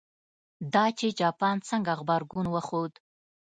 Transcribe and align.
دا 0.73 0.85
چې 0.99 1.07
جاپان 1.19 1.55
څنګه 1.69 1.91
غبرګون 1.99 2.45
وښود. 2.49 2.93